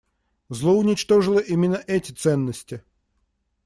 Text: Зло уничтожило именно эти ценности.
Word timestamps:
Зло 0.49 0.73
уничтожило 0.75 1.37
именно 1.37 1.75
эти 1.85 2.11
ценности. 2.11 2.81